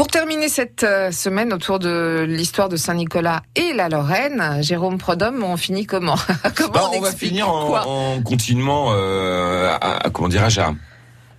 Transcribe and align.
Pour 0.00 0.08
terminer 0.08 0.48
cette 0.48 0.82
euh, 0.82 1.12
semaine 1.12 1.52
autour 1.52 1.78
de 1.78 2.24
l'histoire 2.26 2.70
de 2.70 2.76
Saint-Nicolas 2.76 3.42
et 3.54 3.74
la 3.74 3.90
Lorraine, 3.90 4.62
Jérôme 4.62 4.96
Prodhomme, 4.96 5.44
on 5.44 5.58
finit 5.58 5.84
comment, 5.84 6.14
comment 6.56 6.72
bah, 6.72 6.90
on, 6.94 7.00
va 7.02 7.12
finir 7.12 7.50
en, 7.50 8.14
en 8.16 8.22
continuant 8.22 8.94
euh, 8.94 9.76
à, 9.78 10.08
comment 10.08 10.28
dirais-je 10.30 10.62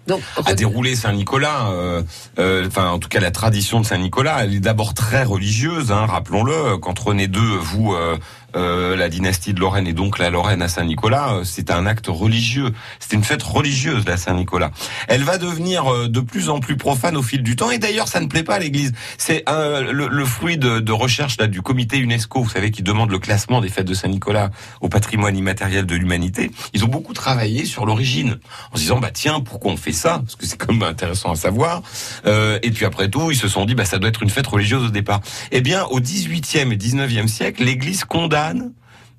donc, 0.07 0.21
à 0.45 0.53
dérouler 0.53 0.95
Saint-Nicolas. 0.95 1.69
Euh, 1.71 2.01
euh, 2.39 2.67
enfin, 2.67 2.89
en 2.89 2.99
tout 2.99 3.07
cas, 3.07 3.19
la 3.19 3.31
tradition 3.31 3.79
de 3.79 3.85
Saint-Nicolas, 3.85 4.43
elle 4.43 4.55
est 4.55 4.59
d'abord 4.59 4.93
très 4.93 5.23
religieuse. 5.23 5.91
Hein, 5.91 6.05
Rappelons-le, 6.07 6.77
quand 6.77 6.97
René 6.97 7.25
II 7.25 7.57
vous 7.61 7.93
euh, 7.93 8.17
euh, 8.55 8.95
la 8.95 9.09
dynastie 9.09 9.53
de 9.53 9.59
Lorraine 9.59 9.87
et 9.87 9.93
donc 9.93 10.19
la 10.19 10.29
Lorraine 10.29 10.61
à 10.61 10.67
Saint-Nicolas, 10.67 11.35
euh, 11.35 11.43
c'est 11.43 11.71
un 11.71 11.85
acte 11.85 12.07
religieux. 12.07 12.71
C'est 12.99 13.15
une 13.15 13.23
fête 13.23 13.43
religieuse, 13.43 14.05
la 14.05 14.17
Saint-Nicolas. 14.17 14.71
Elle 15.07 15.23
va 15.23 15.37
devenir 15.37 15.91
euh, 15.91 16.07
de 16.07 16.19
plus 16.19 16.49
en 16.49 16.59
plus 16.59 16.75
profane 16.75 17.15
au 17.15 17.23
fil 17.23 17.43
du 17.43 17.55
temps 17.55 17.71
et 17.71 17.77
d'ailleurs, 17.77 18.07
ça 18.07 18.19
ne 18.19 18.27
plaît 18.27 18.43
pas 18.43 18.55
à 18.55 18.59
l'Église. 18.59 18.91
C'est 19.17 19.45
le, 19.47 20.25
fruit 20.25 20.57
de, 20.57 20.79
de, 20.79 20.91
recherche 20.91 21.37
là 21.37 21.47
du 21.47 21.61
comité 21.61 21.97
UNESCO, 21.97 22.43
vous 22.43 22.49
savez, 22.49 22.71
qui 22.71 22.83
demande 22.83 23.09
le 23.11 23.19
classement 23.19 23.61
des 23.61 23.69
fêtes 23.69 23.87
de 23.87 23.93
Saint-Nicolas 23.93 24.51
au 24.81 24.89
patrimoine 24.89 25.37
immatériel 25.37 25.85
de 25.85 25.95
l'humanité. 25.95 26.51
Ils 26.73 26.83
ont 26.83 26.89
beaucoup 26.89 27.13
travaillé 27.13 27.65
sur 27.65 27.85
l'origine, 27.85 28.39
en 28.71 28.75
se 28.75 28.81
disant 28.81 28.99
bah 28.99 29.11
tiens, 29.13 29.39
pourquoi 29.39 29.71
on 29.71 29.77
fait 29.77 29.93
ça? 29.93 30.19
Parce 30.19 30.35
que 30.35 30.45
c'est 30.45 30.57
quand 30.57 30.73
même 30.73 30.83
intéressant 30.83 31.31
à 31.31 31.35
savoir. 31.35 31.81
Et 32.25 32.71
puis 32.71 32.85
après 32.85 33.09
tout, 33.09 33.31
ils 33.31 33.37
se 33.37 33.47
sont 33.47 33.65
dit 33.65 33.75
bah 33.75 33.85
ça 33.85 33.97
doit 33.97 34.09
être 34.09 34.23
une 34.23 34.29
fête 34.29 34.47
religieuse 34.47 34.85
au 34.85 34.89
départ. 34.89 35.21
Eh 35.51 35.61
bien, 35.61 35.85
au 35.85 35.99
18e 35.99 36.71
et 36.71 36.77
19e 36.77 37.27
siècle, 37.27 37.63
l'Église 37.63 38.03
condamne 38.03 38.40
Cannes 38.41 38.73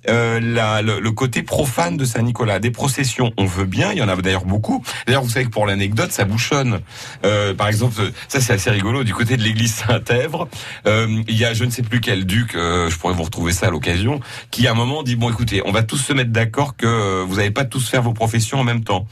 euh, 0.08 0.40
la, 0.40 0.82
le, 0.82 1.10
côté 1.12 1.42
profane 1.42 1.96
de 1.96 2.04
Saint-Nicolas. 2.04 2.58
Des 2.58 2.70
processions, 2.70 3.32
on 3.36 3.44
veut 3.44 3.64
bien, 3.64 3.92
il 3.92 3.98
y 3.98 4.02
en 4.02 4.08
a 4.08 4.16
d'ailleurs 4.16 4.44
beaucoup. 4.44 4.82
D'ailleurs, 5.06 5.22
vous 5.22 5.30
savez 5.30 5.44
que 5.46 5.50
pour 5.50 5.66
l'anecdote, 5.66 6.10
ça 6.12 6.24
bouchonne. 6.24 6.80
Euh, 7.24 7.54
par 7.54 7.68
exemple, 7.68 7.94
ça 8.28 8.40
c'est 8.40 8.52
assez 8.52 8.70
rigolo, 8.70 9.04
du 9.04 9.14
côté 9.14 9.36
de 9.36 9.42
l'église 9.42 9.74
Saint-Èvre, 9.74 10.48
euh, 10.86 11.22
il 11.28 11.36
y 11.36 11.44
a 11.44 11.54
je 11.54 11.64
ne 11.64 11.70
sais 11.70 11.82
plus 11.82 12.00
quel 12.00 12.24
duc, 12.24 12.54
euh, 12.54 12.90
je 12.90 12.96
pourrais 12.96 13.14
vous 13.14 13.22
retrouver 13.22 13.52
ça 13.52 13.66
à 13.66 13.70
l'occasion, 13.70 14.20
qui 14.50 14.66
à 14.66 14.72
un 14.72 14.74
moment 14.74 15.02
dit, 15.02 15.16
bon 15.16 15.30
écoutez, 15.30 15.62
on 15.64 15.72
va 15.72 15.82
tous 15.82 15.98
se 15.98 16.12
mettre 16.12 16.30
d'accord 16.30 16.76
que 16.76 17.22
vous 17.22 17.36
n'allez 17.36 17.50
pas 17.50 17.64
tous 17.64 17.88
faire 17.88 18.02
vos 18.02 18.12
professions 18.12 18.60
en 18.60 18.64
même 18.64 18.84
temps. 18.84 19.06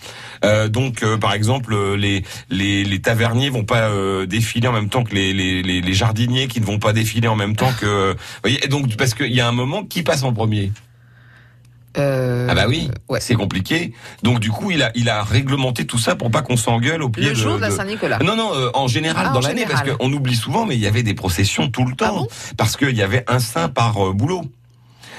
donc, 0.68 1.04
par 1.16 1.32
exemple, 1.32 1.76
les, 1.94 2.24
les, 2.50 2.84
les, 2.84 3.00
taverniers 3.00 3.50
vont 3.50 3.64
pas 3.64 3.90
défiler 4.26 4.68
en 4.68 4.72
même 4.72 4.88
temps 4.88 5.04
que 5.04 5.14
les, 5.14 5.32
les, 5.32 5.62
les, 5.62 5.92
jardiniers, 5.94 6.48
qui 6.48 6.60
ne 6.60 6.66
vont 6.66 6.78
pas 6.78 6.92
défiler 6.92 7.28
en 7.28 7.36
même 7.36 7.56
temps 7.56 7.72
que... 7.78 8.12
Vous 8.12 8.18
voyez, 8.42 8.58
donc, 8.68 8.96
parce 8.96 9.14
qu'il 9.14 9.32
y 9.32 9.40
a 9.40 9.48
un 9.48 9.52
moment, 9.52 9.84
qui 9.84 10.02
passe 10.02 10.22
en 10.22 10.32
premier? 10.32 10.72
Euh, 11.98 12.46
ah 12.48 12.54
bah 12.54 12.66
oui, 12.68 12.88
c'est 13.18 13.34
compliqué. 13.34 13.92
Donc 14.22 14.38
du 14.38 14.50
coup, 14.50 14.70
il 14.70 14.82
a 14.82 14.92
il 14.94 15.08
a 15.08 15.24
réglementé 15.24 15.86
tout 15.86 15.98
ça 15.98 16.14
pour 16.14 16.30
pas 16.30 16.42
qu'on 16.42 16.56
s'engueule 16.56 17.02
au 17.02 17.08
pied 17.08 17.30
le 17.30 17.34
jour 17.34 17.56
de, 17.56 17.62
la 17.62 17.70
Saint-Nicolas. 17.70 18.18
Non 18.24 18.36
non, 18.36 18.52
euh, 18.54 18.70
en 18.74 18.86
général 18.86 19.26
ah, 19.30 19.32
dans 19.32 19.40
l'année 19.40 19.66
parce 19.68 19.82
qu'on 19.82 20.12
oublie 20.12 20.36
souvent, 20.36 20.66
mais 20.66 20.76
il 20.76 20.80
y 20.80 20.86
avait 20.86 21.02
des 21.02 21.14
processions 21.14 21.68
tout 21.68 21.84
le 21.84 21.94
temps 21.96 22.26
ah 22.30 22.34
parce 22.56 22.76
qu'il 22.76 22.96
y 22.96 23.02
avait 23.02 23.24
un 23.26 23.40
saint 23.40 23.68
par 23.68 24.06
euh, 24.06 24.12
boulot. 24.12 24.42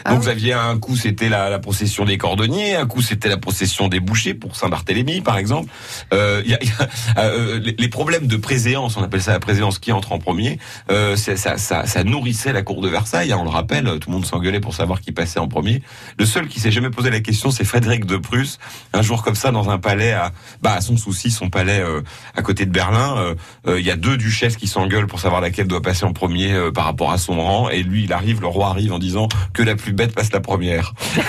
Ah 0.05 0.11
Donc 0.11 0.23
vous 0.23 0.29
aviez 0.29 0.53
un 0.53 0.77
coup 0.77 0.95
c'était 0.95 1.29
la, 1.29 1.49
la, 1.49 1.59
procession 1.59 2.05
des 2.05 2.17
cordonniers, 2.17 2.75
un 2.75 2.85
coup 2.85 3.01
c'était 3.01 3.29
la 3.29 3.37
procession 3.37 3.87
des 3.87 3.99
bouchers 3.99 4.33
pour 4.33 4.55
Saint-Barthélemy 4.55 5.21
par 5.21 5.37
exemple. 5.37 5.69
Euh, 6.13 6.41
y 6.45 6.53
a, 6.53 6.59
y 6.63 6.69
a, 7.15 7.21
euh, 7.21 7.59
les, 7.77 7.87
problèmes 7.87 8.27
de 8.27 8.37
préséance, 8.37 8.97
on 8.97 9.03
appelle 9.03 9.21
ça 9.21 9.31
la 9.31 9.39
préséance 9.39 9.79
qui 9.79 9.91
entre 9.91 10.11
en 10.11 10.19
premier, 10.19 10.59
euh, 10.91 11.15
ça, 11.15 11.35
ça, 11.35 11.57
ça, 11.57 12.03
nourrissait 12.03 12.53
la 12.53 12.61
cour 12.61 12.81
de 12.81 12.89
Versailles. 12.89 13.31
Hein, 13.31 13.37
on 13.39 13.43
le 13.43 13.49
rappelle, 13.49 13.85
tout 13.99 14.09
le 14.09 14.15
monde 14.15 14.25
s'engueulait 14.25 14.59
pour 14.59 14.73
savoir 14.73 15.01
qui 15.01 15.11
passait 15.11 15.39
en 15.39 15.47
premier. 15.47 15.81
Le 16.17 16.25
seul 16.25 16.47
qui 16.47 16.59
s'est 16.59 16.71
jamais 16.71 16.89
posé 16.89 17.09
la 17.09 17.19
question, 17.19 17.51
c'est 17.51 17.65
Frédéric 17.65 18.05
de 18.05 18.17
Prusse. 18.17 18.59
Un 18.93 19.01
jour 19.01 19.23
comme 19.23 19.35
ça, 19.35 19.51
dans 19.51 19.69
un 19.69 19.77
palais, 19.77 20.13
à, 20.13 20.31
bah, 20.61 20.73
à 20.73 20.81
son 20.81 20.97
souci, 20.97 21.31
son 21.31 21.49
palais 21.49 21.79
euh, 21.79 22.01
à 22.35 22.41
côté 22.41 22.65
de 22.65 22.71
Berlin, 22.71 23.15
euh, 23.17 23.35
euh, 23.67 23.79
il 23.79 23.85
y 23.85 23.91
a 23.91 23.95
deux 23.95 24.17
duchesses 24.17 24.57
qui 24.57 24.67
s'engueulent 24.67 25.07
pour 25.07 25.19
savoir 25.19 25.41
laquelle 25.41 25.67
doit 25.67 25.81
passer 25.81 26.05
en 26.05 26.13
premier 26.13 26.53
par 26.73 26.85
rapport 26.85 27.11
à 27.11 27.17
son 27.17 27.41
rang. 27.41 27.69
Et 27.69 27.83
lui, 27.83 28.05
il 28.05 28.13
arrive, 28.13 28.41
le 28.41 28.47
roi 28.47 28.69
arrive 28.69 28.93
en 28.93 28.99
disant 28.99 29.27
que 29.53 29.63
la 29.63 29.75
plus 29.75 29.90
bête 29.91 30.13
passe 30.13 30.31
la 30.31 30.39
première. 30.39 30.93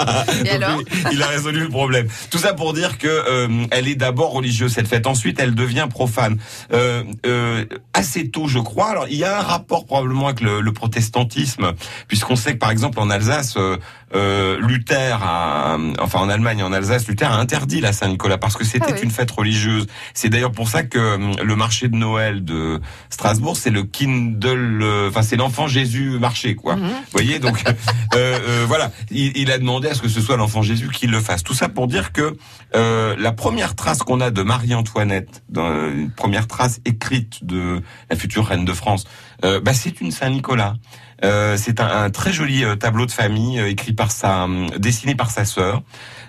Et 0.44 0.50
alors 0.50 0.80
il 1.12 1.22
a 1.22 1.26
résolu 1.26 1.60
le 1.60 1.68
problème. 1.68 2.06
Tout 2.30 2.38
ça 2.38 2.54
pour 2.54 2.72
dire 2.72 2.98
que 2.98 3.08
euh, 3.08 3.66
elle 3.70 3.88
est 3.88 3.94
d'abord 3.94 4.32
religieuse 4.32 4.72
cette 4.72 4.88
fête, 4.88 5.06
ensuite 5.06 5.38
elle 5.40 5.54
devient 5.54 5.86
profane. 5.88 6.38
Euh, 6.72 7.02
euh, 7.26 7.64
assez 7.92 8.28
tôt, 8.28 8.48
je 8.48 8.58
crois. 8.58 8.90
Alors 8.90 9.06
il 9.08 9.16
y 9.16 9.24
a 9.24 9.38
un 9.38 9.42
rapport 9.42 9.86
probablement 9.86 10.26
avec 10.28 10.40
le, 10.40 10.60
le 10.60 10.72
protestantisme, 10.72 11.72
puisqu'on 12.08 12.36
sait 12.36 12.54
que 12.54 12.58
par 12.58 12.70
exemple 12.70 12.98
en 13.00 13.10
Alsace, 13.10 13.54
euh, 13.56 13.76
euh, 14.14 14.58
Luther, 14.60 15.22
a, 15.22 15.78
enfin 16.00 16.18
en 16.20 16.28
Allemagne 16.28 16.62
en 16.62 16.72
Alsace, 16.72 17.06
Luther 17.06 17.30
a 17.30 17.38
interdit 17.38 17.80
la 17.80 17.92
Saint-Nicolas 17.92 18.38
parce 18.38 18.56
que 18.56 18.64
c'était 18.64 18.94
ah 18.96 19.02
une 19.02 19.10
fête 19.10 19.30
religieuse. 19.30 19.86
C'est 20.14 20.28
d'ailleurs 20.28 20.52
pour 20.52 20.68
ça 20.68 20.82
que 20.82 20.98
euh, 20.98 21.32
le 21.42 21.56
marché 21.56 21.88
de 21.88 21.96
Noël 21.96 22.44
de 22.44 22.80
Strasbourg, 23.08 23.56
c'est 23.56 23.70
le 23.70 23.84
Kindle, 23.84 24.84
enfin 25.08 25.22
c'est 25.22 25.36
l'enfant 25.36 25.68
Jésus 25.68 26.18
marché, 26.18 26.56
quoi. 26.56 26.76
Mhm. 26.76 26.88
Vous 26.88 26.92
voyez, 27.12 27.38
donc 27.38 27.62
euh, 28.14 28.64
voilà, 28.66 28.90
il, 29.10 29.50
a 29.50 29.58
demandé 29.58 29.88
à 29.88 29.94
ce 29.94 30.02
que 30.02 30.08
ce 30.08 30.20
soit 30.20 30.36
l'enfant 30.36 30.62
Jésus 30.62 30.88
qui 30.88 31.06
le 31.06 31.20
fasse. 31.20 31.42
Tout 31.42 31.54
ça 31.54 31.68
pour 31.68 31.86
dire 31.86 32.12
que 32.12 32.36
la 32.74 33.32
première 33.32 33.74
trace 33.74 33.98
qu'on 33.98 34.20
a 34.20 34.30
de 34.30 34.42
Marie-Antoinette, 34.42 35.42
une 35.56 36.10
première 36.16 36.46
trace 36.46 36.80
écrite 36.84 37.44
de 37.44 37.80
la 38.08 38.16
future 38.16 38.46
reine 38.46 38.64
de 38.64 38.72
France, 38.72 39.04
bah, 39.42 39.74
c'est 39.74 40.00
une 40.00 40.10
Saint-Nicolas. 40.10 40.74
Euh, 41.22 41.56
c'est 41.56 41.80
un, 41.80 42.10
très 42.10 42.32
joli 42.32 42.64
euh, 42.64 42.76
tableau 42.76 43.04
de 43.04 43.10
famille 43.10 43.58
euh, 43.60 43.68
écrit 43.68 43.92
par 43.92 44.10
sa, 44.10 44.46
dessiné 44.78 45.14
par 45.14 45.30
sa 45.30 45.44
sœur, 45.44 45.82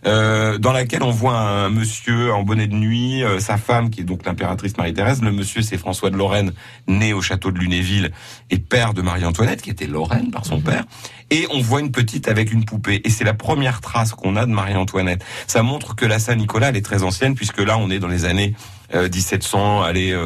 dans 0.04 0.72
laquelle 0.74 1.04
on 1.04 1.12
voit 1.12 1.38
un 1.38 1.70
monsieur 1.70 2.34
en 2.34 2.42
bonnet 2.42 2.66
de 2.66 2.74
nuit, 2.74 3.24
sa 3.38 3.58
femme 3.58 3.92
qui 3.92 4.02
est 4.02 4.04
donc 4.04 4.26
l'impératrice 4.26 4.76
Marie-Thérèse. 4.76 5.22
Le 5.22 5.32
monsieur 5.32 5.62
c'est 5.62 5.78
François 5.78 6.10
de 6.10 6.18
Lorraine, 6.18 6.54
né 6.88 7.14
au 7.14 7.22
château 7.22 7.52
de 7.52 7.60
Lunéville 7.60 8.12
et 8.50 8.58
père 8.58 8.96
de 8.96 9.04
Marie-Antoinette, 9.04 9.62
qui 9.62 9.70
était 9.70 9.86
Lorraine 9.86 10.32
par 10.32 10.46
son 10.46 10.58
mhm. 10.58 10.64
père. 10.64 10.84
Et 11.30 11.48
on 11.54 11.62
voit 11.62 11.82
une 11.82 11.92
petite 11.92 12.28
avec 12.28 12.52
une 12.52 12.66
poupée. 12.66 13.02
Et 13.04 13.12
c'est 13.12 13.24
la 13.24 13.36
première 13.36 13.80
trace 13.80 14.14
qu'on 14.14 14.36
a 14.36 14.48
de 14.48 14.52
Marie-Antoinette. 14.52 15.24
Ça 15.46 15.62
montre 15.62 15.96
que 15.96 16.06
la 16.06 16.18
Saint-Nicolas, 16.18 16.70
elle 16.70 16.78
est 16.78 16.82
très 16.82 17.04
ancienne, 17.04 17.36
puisque 17.36 17.60
là, 17.60 17.78
on 17.78 17.92
est 17.92 18.00
dans 18.00 18.08
les 18.08 18.26
années 18.26 18.56
1700, 18.94 19.84
allez, 19.84 20.18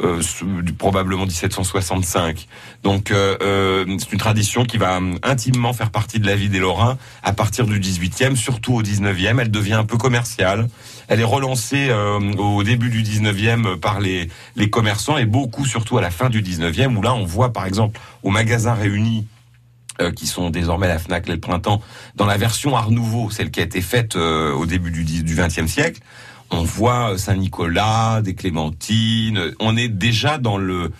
euh, 0.00 0.22
probablement 0.78 1.26
1765. 1.26 2.46
Donc 2.84 3.10
euh, 3.10 3.36
euh, 3.42 3.84
c'est 3.98 4.12
une 4.12 4.18
tradition 4.18 4.64
qui 4.64 4.78
va 4.78 5.00
intimement 5.22 5.72
faire 5.72 5.90
partie 5.90 6.20
de 6.20 6.26
la 6.26 6.36
vie 6.36 6.48
des 6.48 6.60
Lorrains 6.60 6.98
à 7.24 7.32
partir 7.32 7.66
du 7.66 7.80
18e, 7.80 8.36
surtout 8.36 8.74
au 8.74 8.82
19e. 8.82 9.40
Elle 9.40 9.50
devient 9.50 9.74
un 9.74 9.84
peu 9.84 9.96
commerciale. 9.96 10.68
Elle 11.08 11.20
est 11.20 11.24
relancée 11.24 11.90
au 12.38 12.62
début 12.62 12.90
du 12.90 13.02
19e 13.02 13.76
par 13.76 13.98
les, 13.98 14.28
les 14.56 14.70
commerçants 14.70 15.16
et 15.16 15.24
beaucoup 15.24 15.64
surtout 15.64 15.98
à 15.98 16.02
la 16.02 16.10
fin 16.10 16.28
du 16.28 16.42
19e 16.42 16.94
où 16.94 17.02
là 17.02 17.14
on 17.14 17.24
voit 17.24 17.52
par 17.52 17.66
exemple 17.66 17.98
au 18.22 18.30
magasin 18.30 18.74
réuni 18.74 19.26
qui 20.14 20.28
sont 20.28 20.50
désormais 20.50 20.86
la 20.86 20.98
Fnac 20.98 21.28
le 21.28 21.40
printemps, 21.40 21.82
dans 22.14 22.26
la 22.26 22.36
version 22.36 22.76
Art 22.76 22.92
Nouveau, 22.92 23.30
celle 23.30 23.50
qui 23.50 23.58
a 23.58 23.64
été 23.64 23.80
faite 23.80 24.14
au 24.14 24.64
début 24.64 24.92
du, 24.92 25.34
20e 25.34 25.66
siècle, 25.66 26.00
on 26.50 26.62
voit 26.62 27.12
euh, 27.12 27.16
Saint-Nicolas, 27.18 28.20
des 28.22 28.34
clémentines. 28.34 29.52
On 29.60 29.76
est 29.76 29.88
déjà 29.88 30.38
dans 30.38 30.56
le, 30.58 30.90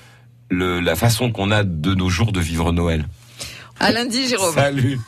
la 0.51 0.97
façon 0.97 1.31
qu'on 1.33 1.51
a 1.51 1.65
de 1.65 1.95
nos 1.95 2.09
jours 2.09 2.33
de 2.33 2.41
vivre 2.41 2.73
Noël. 2.73 3.07
À 3.81 3.93
lundi, 3.93 4.29
Jérôme. 4.29 4.55
Salut. 4.55 4.99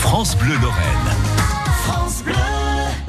France 0.00 0.36
Bleu 0.36 0.54
Lorraine. 0.60 2.53